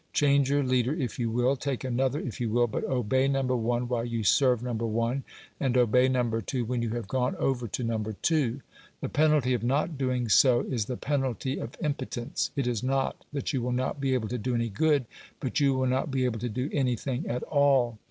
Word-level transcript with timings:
Change 0.13 0.49
your 0.49 0.63
leader 0.63 0.95
if 0.95 1.19
you 1.19 1.29
will, 1.29 1.55
take 1.55 1.83
another 1.83 2.19
if 2.19 2.41
you 2.41 2.49
will, 2.49 2.65
but 2.65 2.83
obey 2.85 3.27
No. 3.27 3.43
1 3.43 3.87
while 3.87 4.03
you 4.03 4.23
serve 4.23 4.63
No. 4.63 4.73
1, 4.73 5.23
and 5.59 5.77
obey 5.77 6.07
No. 6.07 6.39
2 6.43 6.65
when 6.65 6.81
you 6.81 6.89
have 6.95 7.07
gone 7.07 7.35
over 7.35 7.67
to 7.67 7.83
No. 7.83 8.03
2. 8.23 8.61
The 8.99 9.09
penalty 9.09 9.53
of 9.53 9.61
not 9.63 9.99
doing 9.99 10.27
so, 10.27 10.61
is 10.61 10.85
the 10.85 10.97
penalty 10.97 11.59
of 11.59 11.75
impotence. 11.83 12.49
It 12.55 12.65
is 12.65 12.81
not 12.81 13.25
that 13.31 13.53
you 13.53 13.61
will 13.61 13.71
not 13.73 14.01
be 14.01 14.15
able 14.15 14.29
to 14.29 14.39
do 14.39 14.55
any 14.55 14.69
good, 14.69 15.05
but 15.39 15.59
you 15.59 15.75
will 15.75 15.85
not 15.85 16.09
be 16.09 16.25
able 16.25 16.39
to 16.39 16.49
do 16.49 16.71
anything 16.73 17.27
at 17.27 17.43
all. 17.43 17.99